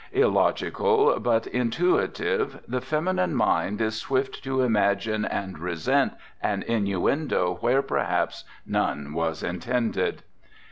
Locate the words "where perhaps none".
7.61-9.13